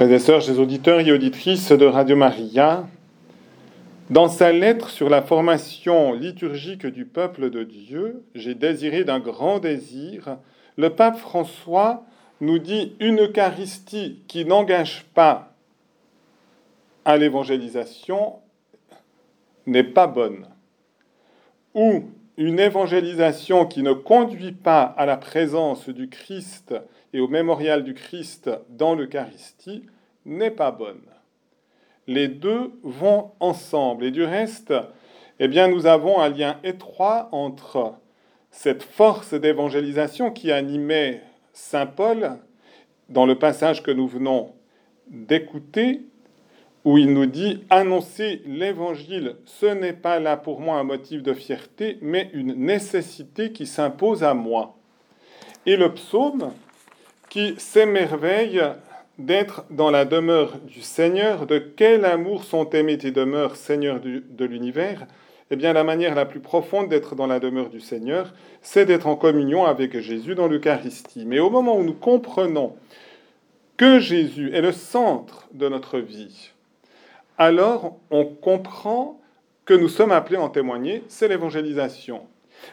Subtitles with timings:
[0.00, 2.88] Frères et sœurs, chers auditeurs et auditrices de Radio Maria,
[4.08, 9.58] dans sa lettre sur la formation liturgique du peuple de Dieu, j'ai désiré d'un grand
[9.58, 10.38] désir,
[10.78, 12.06] le pape François
[12.40, 15.52] nous dit une Eucharistie qui n'engage pas
[17.04, 18.36] à l'évangélisation
[19.66, 20.46] n'est pas bonne.
[21.74, 22.04] Ou
[22.40, 26.74] une évangélisation qui ne conduit pas à la présence du Christ
[27.12, 29.84] et au mémorial du Christ dans l'Eucharistie
[30.24, 31.02] n'est pas bonne.
[32.06, 34.06] Les deux vont ensemble.
[34.06, 34.72] Et du reste,
[35.38, 37.92] eh bien, nous avons un lien étroit entre
[38.50, 41.22] cette force d'évangélisation qui animait
[41.52, 42.38] Saint Paul
[43.10, 44.54] dans le passage que nous venons
[45.08, 46.06] d'écouter,
[46.84, 51.34] où il nous dit annoncer l'évangile, ce n'est pas là pour moi un motif de
[51.34, 54.76] fierté, mais une nécessité qui s'impose à moi.
[55.66, 56.52] Et le psaume
[57.28, 58.62] qui s'émerveille
[59.18, 64.44] d'être dans la demeure du Seigneur, de quel amour sont aimés tes demeures, Seigneur de
[64.44, 65.06] l'univers?
[65.52, 69.08] Eh bien, la manière la plus profonde d'être dans la demeure du Seigneur, c'est d'être
[69.08, 71.26] en communion avec Jésus dans l'Eucharistie.
[71.26, 72.76] Mais au moment où nous comprenons
[73.76, 76.52] que Jésus est le centre de notre vie,
[77.40, 79.18] alors on comprend
[79.64, 82.26] que nous sommes appelés à en témoigner, c'est l'évangélisation.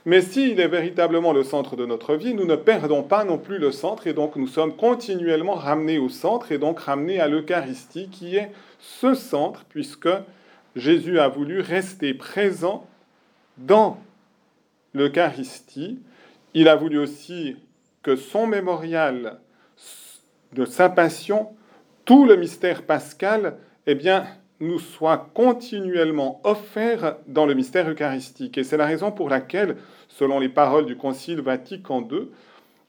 [0.04, 3.60] Mais s'il est véritablement le centre de notre vie, nous ne perdons pas non plus
[3.60, 8.10] le centre et donc nous sommes continuellement ramenés au centre et donc ramenés à l'Eucharistie
[8.10, 10.10] qui est ce centre puisque
[10.76, 12.86] Jésus a voulu rester présent
[13.58, 13.98] dans
[14.94, 16.02] l'Eucharistie.
[16.54, 17.56] Il a voulu aussi
[18.04, 19.40] que son mémorial
[20.52, 21.56] de sa passion,
[22.04, 24.26] tout le mystère pascal, eh bien,
[24.60, 28.58] nous soit continuellement offert dans le mystère eucharistique.
[28.58, 29.78] Et c'est la raison pour laquelle,
[30.08, 32.30] selon les paroles du Concile Vatican II,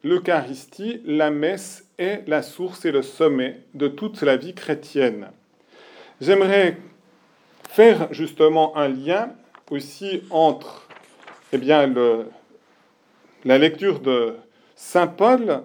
[0.02, 5.28] l'Eucharistie, la messe, est la source et le sommet de toute la vie chrétienne.
[6.20, 6.78] J'aimerais
[7.69, 9.33] faire justement un lien
[9.70, 10.89] aussi entre
[11.52, 11.92] eh bien,
[13.45, 14.36] la lecture de
[14.77, 15.62] Saint Paul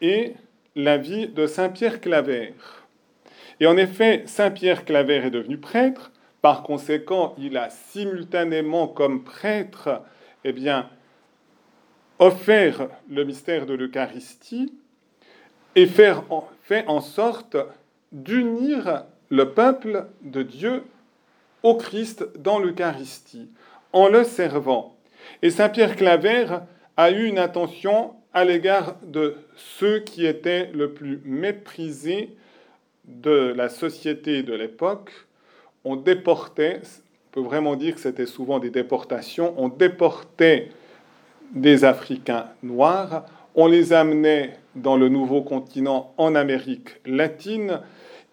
[0.00, 0.34] et
[0.76, 2.54] la vie de Saint Pierre Claver.
[3.60, 6.10] Et en effet, Saint Pierre Claver est devenu prêtre.
[6.40, 10.02] Par conséquent, il a simultanément, comme prêtre,
[10.44, 10.54] eh
[12.18, 14.74] offert le mystère de l'Eucharistie
[15.74, 16.24] et faire
[16.62, 17.56] fait en sorte
[18.12, 20.82] d'unir le peuple de Dieu
[21.62, 23.50] au Christ dans l'Eucharistie,
[23.92, 24.96] en le servant.
[25.42, 26.46] Et Saint Pierre Claver
[26.96, 32.36] a eu une attention à l'égard de ceux qui étaient le plus méprisés
[33.10, 35.10] de la société de l'époque,
[35.84, 40.68] on déportait, on peut vraiment dire que c'était souvent des déportations, on déportait
[41.52, 47.80] des Africains noirs, on les amenait dans le nouveau continent en Amérique latine,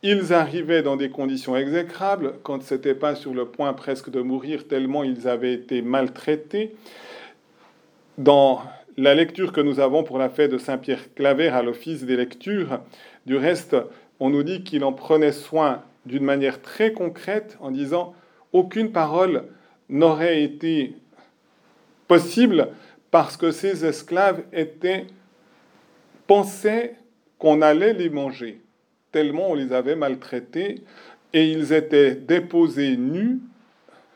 [0.03, 4.21] ils arrivaient dans des conditions exécrables, quand ce n'était pas sur le point presque de
[4.21, 6.75] mourir, tellement ils avaient été maltraités.
[8.19, 8.61] Dans
[8.95, 12.79] la lecture que nous avons pour la fête de Saint-Pierre Claver à l'office des lectures,
[13.25, 13.75] du reste,
[14.19, 18.13] on nous dit qu'il en prenait soin d'une manière très concrète en disant
[18.53, 19.45] aucune parole
[19.89, 20.95] n'aurait été
[22.07, 22.69] possible
[23.11, 25.05] parce que ces esclaves étaient
[26.25, 26.95] pensaient
[27.39, 28.61] qu'on allait les manger
[29.11, 30.83] tellement on les avait maltraités
[31.33, 33.39] et ils étaient déposés nus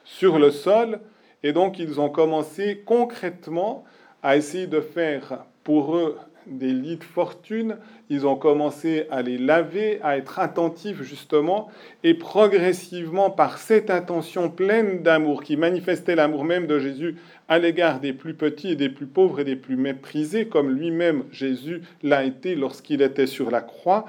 [0.04, 1.00] sur le sol
[1.44, 3.84] et donc ils ont commencé concrètement
[4.24, 7.78] à essayer de faire pour eux des lits de fortune,
[8.09, 11.69] ils ont commencé à les laver, à être attentifs justement,
[12.03, 17.16] et progressivement, par cette attention pleine d'amour qui manifestait l'amour même de Jésus
[17.47, 21.24] à l'égard des plus petits et des plus pauvres et des plus méprisés, comme lui-même
[21.31, 24.06] Jésus l'a été lorsqu'il était sur la croix,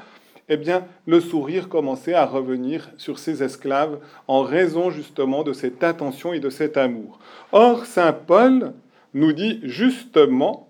[0.49, 5.83] eh bien, le sourire commençait à revenir sur ses esclaves en raison justement de cette
[5.83, 7.19] attention et de cet amour.
[7.53, 8.73] Or, Saint Paul
[9.15, 10.69] nous dit justement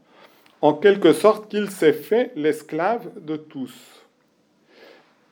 [0.63, 3.75] en quelque sorte qu'il s'est fait l'esclave de tous.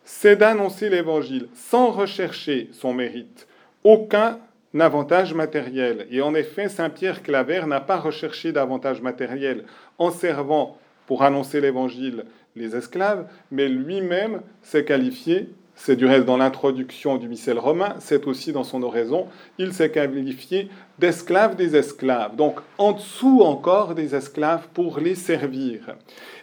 [0.04, 3.47] C'est d'annoncer l'Évangile sans rechercher son mérite,
[3.84, 4.41] aucun
[4.78, 6.06] avantage matériel.
[6.10, 9.65] Et en effet, Saint Pierre Claver n'a pas recherché d'avantage matériel
[9.98, 12.24] en servant pour annoncer l'Évangile
[12.56, 18.27] les esclaves, mais lui-même s'est qualifié c'est du reste dans l'introduction du missel romain, c'est
[18.27, 19.28] aussi dans son oraison,
[19.59, 20.69] il s'est qualifié
[20.99, 25.97] d'esclave des esclaves, donc en dessous encore des esclaves pour les servir.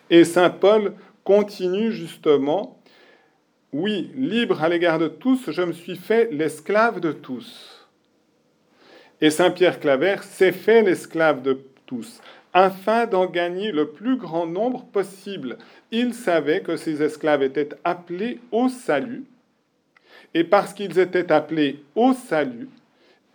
[0.09, 0.93] Et Saint Paul
[1.23, 2.79] continue justement,
[3.73, 7.85] oui, libre à l'égard de tous, je me suis fait l'esclave de tous.
[9.19, 12.21] Et Saint Pierre Claver s'est fait l'esclave de tous,
[12.57, 15.59] afin d'en gagner le plus grand nombre possible.
[15.91, 19.25] Il savait que ces esclaves étaient appelés au salut,
[20.33, 22.67] et parce qu'ils étaient appelés au salut,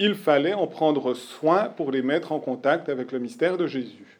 [0.01, 4.19] il fallait en prendre soin pour les mettre en contact avec le mystère de Jésus.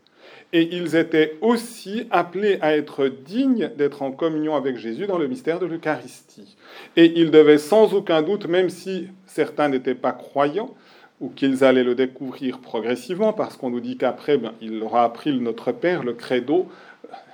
[0.53, 5.27] Et ils étaient aussi appelés à être dignes d'être en communion avec Jésus dans le
[5.27, 6.57] mystère de l'Eucharistie.
[6.95, 10.77] Et ils devaient sans aucun doute, même si certains n'étaient pas croyants,
[11.23, 15.33] ou qu'ils allaient le découvrir progressivement, parce qu'on nous dit qu'après, ben, il aura appris
[15.41, 16.69] Notre Père, le credo,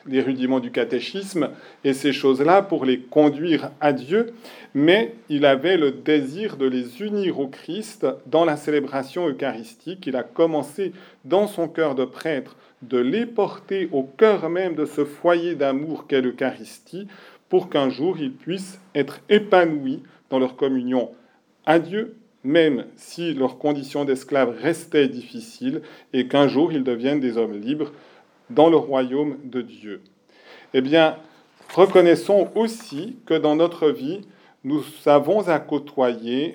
[0.07, 1.51] les rudiments du catéchisme
[1.85, 4.33] et ces choses-là pour les conduire à Dieu,
[4.75, 10.07] mais il avait le désir de les unir au Christ dans la célébration eucharistique.
[10.07, 10.93] Il a commencé
[11.25, 16.07] dans son cœur de prêtre de les porter au cœur même de ce foyer d'amour
[16.07, 17.09] qu'est l'Eucharistie,
[17.49, 21.11] pour qu'un jour ils puissent être épanouis dans leur communion
[21.67, 25.83] à Dieu même si leurs conditions d'esclaves restaient difficiles,
[26.13, 27.93] et qu'un jour ils deviennent des hommes libres
[28.51, 30.01] dans le royaume de Dieu.
[30.75, 31.17] Eh bien,
[31.75, 34.21] reconnaissons aussi que dans notre vie,
[34.65, 36.55] nous avons à côtoyer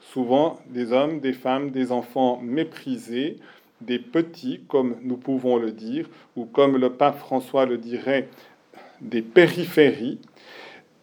[0.00, 3.38] souvent des hommes, des femmes, des enfants méprisés,
[3.80, 8.28] des petits, comme nous pouvons le dire, ou comme le pape François le dirait,
[9.00, 10.20] des périphéries,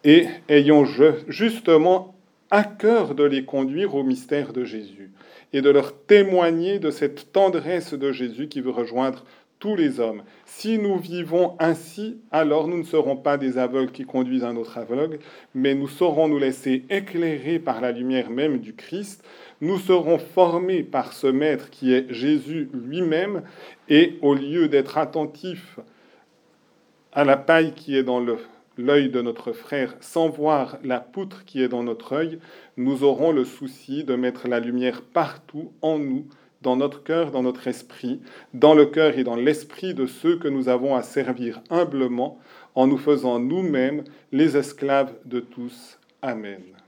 [0.04, 0.86] et ayons
[1.28, 2.14] justement
[2.50, 5.12] à cœur de les conduire au mystère de Jésus
[5.52, 9.24] et de leur témoigner de cette tendresse de Jésus qui veut rejoindre
[9.60, 10.22] tous les hommes.
[10.46, 14.78] Si nous vivons ainsi, alors nous ne serons pas des aveugles qui conduisent un autre
[14.78, 15.18] aveugle,
[15.54, 19.22] mais nous saurons nous laisser éclairer par la lumière même du Christ.
[19.60, 23.42] Nous serons formés par ce Maître qui est Jésus lui-même,
[23.88, 25.78] et au lieu d'être attentifs
[27.12, 28.38] à la paille qui est dans le
[28.80, 32.38] l'œil de notre frère sans voir la poutre qui est dans notre œil,
[32.76, 36.26] nous aurons le souci de mettre la lumière partout en nous,
[36.62, 38.20] dans notre cœur, dans notre esprit,
[38.52, 42.38] dans le cœur et dans l'esprit de ceux que nous avons à servir humblement,
[42.74, 45.98] en nous faisant nous-mêmes les esclaves de tous.
[46.22, 46.79] Amen.